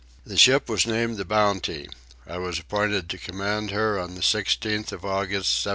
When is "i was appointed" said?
2.25-3.07